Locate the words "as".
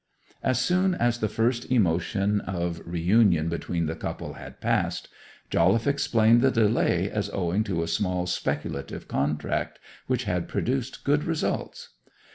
0.41-0.59, 0.95-1.19, 7.07-7.29